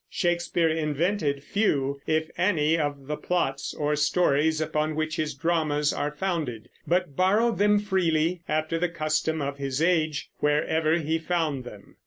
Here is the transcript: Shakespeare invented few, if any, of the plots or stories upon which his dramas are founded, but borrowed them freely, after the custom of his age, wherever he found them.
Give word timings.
Shakespeare 0.09 0.67
invented 0.67 1.43
few, 1.43 2.01
if 2.07 2.27
any, 2.35 2.75
of 2.75 3.05
the 3.05 3.17
plots 3.17 3.71
or 3.75 3.95
stories 3.95 4.59
upon 4.59 4.95
which 4.95 5.17
his 5.17 5.35
dramas 5.35 5.93
are 5.93 6.09
founded, 6.09 6.69
but 6.87 7.15
borrowed 7.15 7.59
them 7.59 7.77
freely, 7.77 8.41
after 8.49 8.79
the 8.79 8.89
custom 8.89 9.43
of 9.43 9.59
his 9.59 9.79
age, 9.79 10.31
wherever 10.39 10.97
he 10.97 11.19
found 11.19 11.65
them. 11.65 11.97